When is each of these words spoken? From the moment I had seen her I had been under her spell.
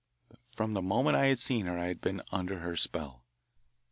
From 0.55 0.73
the 0.73 0.81
moment 0.81 1.15
I 1.15 1.27
had 1.27 1.37
seen 1.37 1.67
her 1.67 1.77
I 1.77 1.85
had 1.89 2.01
been 2.01 2.23
under 2.31 2.57
her 2.61 2.75
spell. 2.75 3.23